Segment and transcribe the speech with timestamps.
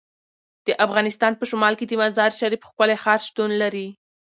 [0.65, 3.87] د افغانستان په شمال کې د مزارشریف ښکلی ښار شتون لري.